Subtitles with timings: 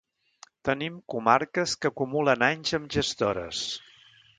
[0.69, 3.67] Tenim comarques que acumulen anys amb gestores.